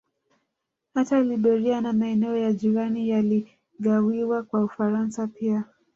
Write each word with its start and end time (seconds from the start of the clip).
Hata 0.93 1.21
Liberia 1.21 1.81
na 1.81 1.93
maeneo 1.93 2.37
ya 2.37 2.53
jirani 2.53 3.09
yaligawiwa 3.09 4.43
kwa 4.43 4.63
Ufaransa 4.63 5.27
pia 5.27 5.63